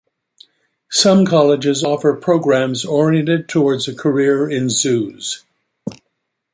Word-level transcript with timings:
Some 0.89 1.27
colleges 1.27 1.83
offer 1.83 2.15
programs 2.15 2.83
oriented 2.83 3.47
towards 3.47 3.87
a 3.87 3.93
career 3.93 4.49
in 4.49 4.67
zoos. 4.71 5.43